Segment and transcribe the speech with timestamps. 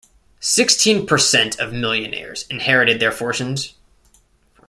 [0.39, 3.75] Sixteen percent of millionaires inherited their fortunes.